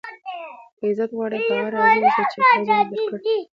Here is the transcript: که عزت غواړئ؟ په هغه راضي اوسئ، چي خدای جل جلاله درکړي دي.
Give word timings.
که 0.79 0.83
عزت 0.89 1.09
غواړئ؟ 1.17 1.37
په 1.47 1.53
هغه 1.57 1.69
راضي 1.75 1.97
اوسئ، 2.05 2.23
چي 2.33 2.37
خدای 2.39 2.57
جل 2.57 2.65
جلاله 2.67 2.83
درکړي 2.95 3.17
دي. 3.23 3.37